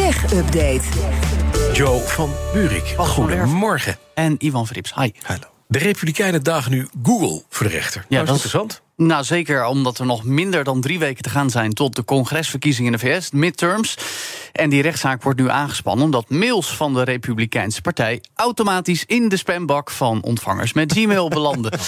[0.00, 0.80] Tech Update.
[1.72, 2.94] Joe van Buurik.
[2.96, 3.96] Goedemorgen.
[4.14, 4.94] En Ivan Verrips.
[4.94, 5.10] Hi.
[5.22, 5.40] Hallo.
[5.68, 8.04] De Republikeinen dagen nu Google voor de rechter.
[8.08, 8.82] Ja, Nou, dat is is- interessant.
[9.02, 12.92] Nou, zeker omdat er nog minder dan drie weken te gaan zijn tot de congresverkiezingen
[12.92, 13.96] in de VS, midterms.
[14.52, 19.36] En die rechtszaak wordt nu aangespannen omdat mails van de Republikeinse Partij automatisch in de
[19.36, 21.78] spambak van ontvangers met Gmail belanden.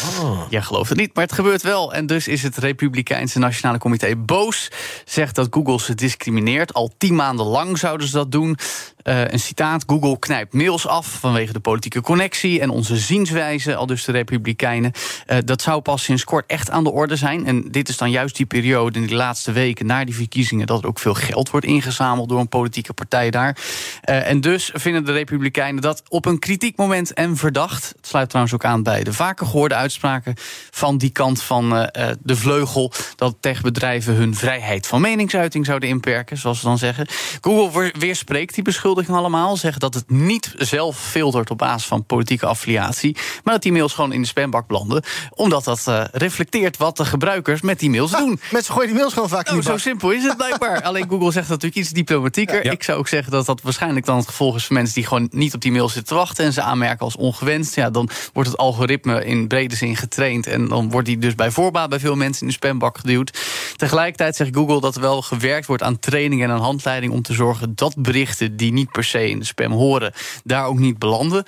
[0.50, 1.92] Jij gelooft het niet, maar het gebeurt wel.
[1.94, 4.70] En dus is het Republikeinse Nationale Comité boos.
[5.04, 6.74] Zegt dat Google ze discrimineert.
[6.74, 8.56] Al tien maanden lang zouden ze dat doen.
[9.02, 13.86] Eh, een citaat: Google knijpt mails af vanwege de politieke connectie en onze zienswijze, al
[13.86, 14.92] dus de Republikeinen.
[15.26, 17.46] Eh, dat zou pas sinds kort echt aan de orde zijn.
[17.46, 20.82] En dit is dan juist die periode in die laatste weken na die verkiezingen dat
[20.82, 23.56] er ook veel geld wordt ingezameld door een politieke partij daar.
[24.00, 27.92] Eh, en dus vinden de Republikeinen dat op een kritiek moment en verdacht.
[27.96, 30.34] Het sluit trouwens ook aan bij de vaker gehoorde uitspraken
[30.70, 32.92] van die kant van eh, eh, de vleugel.
[33.16, 37.06] Dat techbedrijven hun vrijheid van meningsuiting zouden inperken, zoals ze dan zeggen.
[37.40, 39.56] Google weer- weerspreekt die beschuldiging allemaal.
[39.56, 43.16] Zegt dat het niet zelf filtert op basis van politieke affiliatie.
[43.44, 45.02] Maar dat die mails gewoon in de spambak belanden.
[45.30, 48.40] Omdat dat reflecteert wat de gebruikers met die mails doen.
[48.50, 50.82] Mensen gooien die mails gewoon vaak in Nou, die zo simpel is het blijkbaar.
[50.92, 52.64] Alleen Google zegt natuurlijk iets diplomatieker.
[52.64, 52.70] Ja.
[52.70, 55.28] Ik zou ook zeggen dat dat waarschijnlijk dan het gevolg is van mensen die gewoon
[55.30, 57.74] niet op die mail zitten te wachten en ze aanmerken als ongewenst.
[57.74, 61.50] Ja, dan wordt het algoritme in brede zin getraind en dan wordt die dus bij
[61.50, 63.38] voorbaat bij veel mensen in de spambak geduwd.
[63.76, 67.32] Tegelijkertijd zegt Google dat er wel gewerkt wordt aan training en aan handleiding om te
[67.32, 70.12] zorgen dat berichten die niet per se in de spam horen,
[70.44, 71.44] daar ook niet belanden.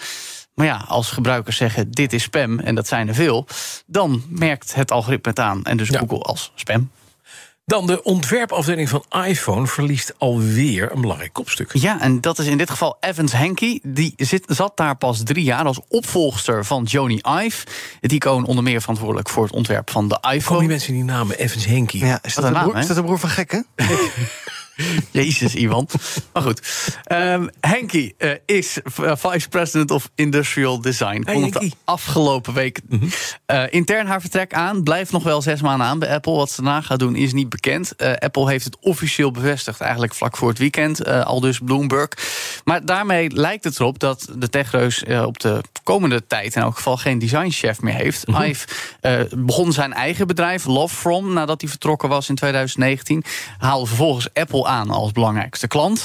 [0.55, 3.47] Maar ja, als gebruikers zeggen dit is spam en dat zijn er veel,
[3.87, 5.99] dan merkt het algoritme het aan en dus Ja.
[5.99, 6.91] Google als spam.
[7.67, 11.73] Dan de ontwerpafdeling van iPhone verliest alweer een belangrijk kopstuk.
[11.77, 13.81] Ja, en dat is in dit geval Evans Henke.
[13.83, 17.67] Die zit, zat daar pas drie jaar als opvolgster van Joni Ive.
[18.01, 20.67] Het icoon onder meer verantwoordelijk voor het ontwerp van de Van die iPhone.
[20.67, 21.99] mensen die namen Evans Henke.
[21.99, 23.67] Ja, is, dat een een naam, broer, is dat een broer van gekken?
[25.11, 25.89] Jezus, Ivan.
[26.33, 26.61] maar goed.
[27.05, 31.23] Ehm Henke eh, is v- Vice President of Industrial Design.
[31.23, 31.75] Kondigde Henkie.
[31.85, 32.81] afgelopen week
[33.47, 34.83] eh, intern haar vertrek aan.
[34.83, 36.33] Blijft nog wel zes maanden aan bij Apple.
[36.33, 37.97] Wat ze daarna gaat doen is niet bekend.
[37.97, 41.01] Eh, Apple heeft het officieel bevestigd, eigenlijk vlak voor het weekend.
[41.03, 42.09] eh, al dus Bloomberg.
[42.65, 46.77] Maar daarmee lijkt het erop dat de techreus eh, op de komende tijd in elk
[46.77, 48.25] geval geen designchef meer heeft.
[48.29, 48.67] Ive
[49.01, 53.25] eh, begon zijn eigen bedrijf, Love From, nadat hij vertrokken was in 2019.
[53.59, 56.05] Haalde vervolgens Apple aan als belangrijkste klant.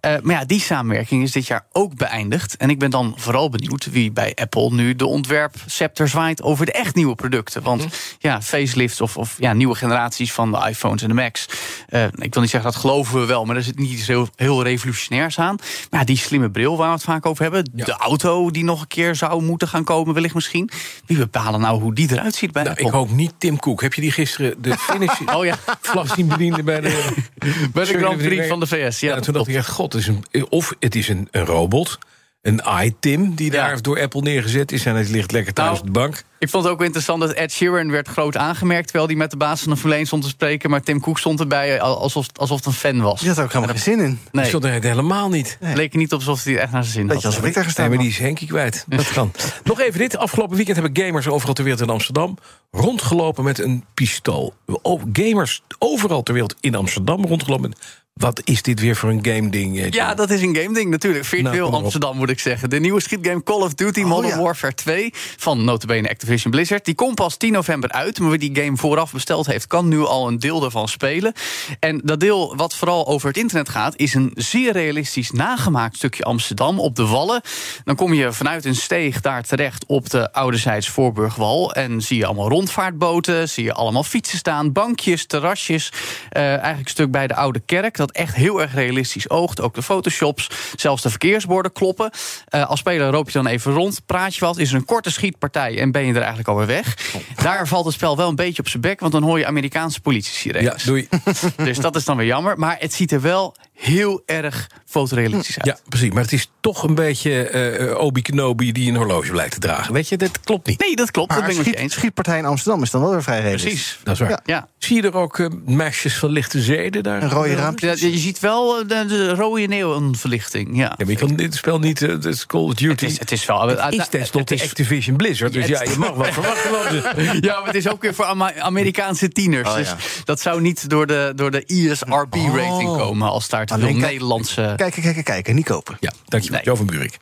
[0.00, 2.56] Eh, maar ja, die samenwerking is dit jaar ook beëindigd.
[2.56, 6.72] En ik ben dan vooral benieuwd wie bij Apple nu de ontwerpscepter zwaait over de
[6.72, 7.62] echt nieuwe producten.
[7.62, 7.86] Want
[8.18, 11.46] ja, facelifts of, of ja, nieuwe generaties van de iPhones en de Macs.
[11.88, 14.28] eh, ik wil niet zeggen dat geloven we wel, maar er zit niet iets heel,
[14.36, 15.56] heel revolutionairs aan.
[15.90, 17.70] Maar ja, die slimme bril waar we het vaak over hebben.
[17.74, 17.84] Ja.
[17.84, 20.70] De auto die nog een keer zou moeten gaan komen, wellicht misschien.
[21.06, 22.88] Wie bepalen nou hoe die eruit ziet bij Nou, Apple?
[22.90, 23.80] ik hoop niet Tim Cook.
[23.82, 27.12] Heb je die gisteren de finish Oh ja, vlag zien bedienen bij de,
[27.72, 29.00] bij de Grand Prix van de VS.
[29.00, 31.44] Ja, Ja, dat toen dacht ik echt, god, is een, of het is een, een
[31.44, 31.98] robot,
[32.42, 35.86] een iTim die daar door Apple neergezet is en het ligt lekker thuis Nou, op
[35.86, 36.24] de bank.
[36.44, 38.84] Ik vond het ook interessant dat Ed Sheeran werd groot aangemerkt...
[38.86, 40.70] terwijl hij met de baas van de Formule 1 stond te spreken...
[40.70, 43.20] maar Tim Cook stond erbij alsof, alsof het een fan was.
[43.20, 44.18] Die had er ook helemaal geen zin in.
[44.32, 44.50] Nee.
[44.52, 45.56] Nee, Dat helemaal niet.
[45.60, 47.32] het leek er niet op alsof hij echt naar zijn zin Beetje had.
[47.32, 48.84] alsof ik daar Nee, gestaan maar die is Henkie kwijt.
[48.88, 49.32] Dat kan.
[49.64, 50.16] Nog even dit.
[50.16, 52.36] Afgelopen weekend hebben gamers overal ter wereld in Amsterdam
[52.70, 54.54] rondgelopen met een pistool.
[54.82, 57.68] Oh, gamers overal ter wereld in Amsterdam rondgelopen.
[57.68, 59.78] met- Wat is dit weer voor een game ding?
[59.78, 61.30] eh, Ja, dat is een game ding natuurlijk.
[61.30, 61.72] Nou, Virtueel op.
[61.74, 62.70] Amsterdam moet ik zeggen.
[62.70, 64.42] De nieuwe schietgame Call of Duty Oh, Modern ja.
[64.42, 65.10] Warfare 2...
[65.36, 66.84] van notabene Activision Blizzard.
[66.84, 68.18] Die komt pas 10 november uit.
[68.18, 69.66] Maar wie die game vooraf besteld heeft...
[69.66, 71.32] kan nu al een deel daarvan spelen.
[71.80, 73.96] En dat deel wat vooral over het internet gaat...
[73.96, 77.40] is een zeer realistisch nagemaakt stukje Amsterdam op de Wallen.
[77.84, 81.74] Dan kom je vanuit een steeg daar terecht op de ouderzijds Voorburgwal...
[81.74, 84.72] en zie je allemaal rondvaartboten, zie je allemaal fietsen staan...
[84.72, 85.92] bankjes, terrasjes.
[86.30, 87.96] eh, eigenlijk een stuk bij de Oude Kerk...
[87.96, 89.60] dat echt heel erg realistisch oogt.
[89.60, 92.10] Ook de photoshops, zelfs de verkeersborden kloppen.
[92.48, 94.58] Eh, als speler loop je dan even rond, praat je wat...
[94.58, 96.96] is er een korte schietpartij en ben je er eigenlijk alweer weg.
[97.42, 99.00] Daar valt het spel wel een beetje op zijn bek...
[99.00, 101.08] want dan hoor je Amerikaanse politie Ja, doei.
[101.56, 102.58] Dus dat is dan weer jammer.
[102.58, 105.66] Maar het ziet er wel heel erg fotorealistisch uit.
[105.66, 106.10] Ja, precies.
[106.12, 109.92] Maar het is toch een beetje eh Obi Kenobi die een horloge blijkt te dragen.
[109.92, 110.80] Weet je, dat klopt niet.
[110.80, 111.30] Nee, dat klopt.
[111.34, 111.92] dat ben ik schiet, eens.
[111.94, 113.72] schietpartij in Amsterdam is dan wel weer vrij realistisch.
[113.72, 113.98] Precies.
[114.04, 114.30] Dat is waar.
[114.30, 114.40] Ja.
[114.44, 114.68] Ja.
[114.78, 117.22] Zie je er ook eh, meisjes van lichte zeden daar?
[117.22, 117.86] Een rode Ja, raampje.
[117.86, 120.76] Ja, je ziet wel eh, de, de rode neonverlichting.
[120.76, 120.94] Ja.
[120.98, 122.86] maar je kan dit spel niet, eh, het is Call of Duty.
[123.04, 123.68] Het is, het is wel.
[123.68, 127.40] Het is tenslotte is- Activision Blizzard, dus Ja, ja, je mag wat verwachten.
[127.40, 128.24] ja, maar het is ook weer voor
[128.58, 129.68] Amerikaanse tieners.
[129.68, 129.96] Oh, dus ja.
[130.24, 132.98] dat zou niet door de, door de ISRB-rating Oh.
[132.98, 134.72] komen als daar te veel Nederlandse.
[134.84, 135.54] Kijken, kijken, kijken.
[135.54, 135.96] Niet kopen.
[136.00, 136.58] Ja, dankjewel.
[136.58, 136.68] Nee.
[136.68, 137.18] Jo van Buurik.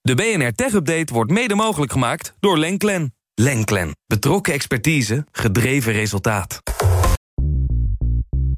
[0.00, 3.14] De BNR Tech Update wordt mede mogelijk gemaakt door Lenklen.
[3.34, 3.96] Lenklen.
[4.06, 6.62] Betrokken expertise, gedreven resultaat.